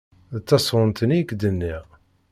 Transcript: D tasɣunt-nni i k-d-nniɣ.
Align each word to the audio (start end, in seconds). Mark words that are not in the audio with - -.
D 0.39 0.43
tasɣunt-nni 0.47 1.17
i 1.21 1.27
k-d-nniɣ. 1.29 1.83